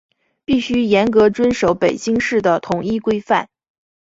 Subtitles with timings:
[0.45, 3.49] 必须严格遵守北京市的统一规范